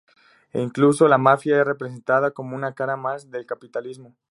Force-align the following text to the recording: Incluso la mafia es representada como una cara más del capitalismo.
Incluso 0.53 1.07
la 1.07 1.19
mafia 1.19 1.59
es 1.59 1.65
representada 1.67 2.31
como 2.31 2.55
una 2.55 2.73
cara 2.73 2.97
más 2.97 3.29
del 3.29 3.45
capitalismo. 3.45 4.15